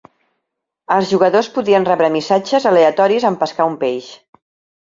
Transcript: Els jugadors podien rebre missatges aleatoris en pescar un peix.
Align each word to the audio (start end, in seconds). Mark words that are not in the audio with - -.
Els 0.95 1.11
jugadors 1.11 1.51
podien 1.57 1.85
rebre 1.91 2.09
missatges 2.15 2.67
aleatoris 2.73 3.29
en 3.31 3.39
pescar 3.45 3.73
un 3.75 3.81
peix. 3.85 4.09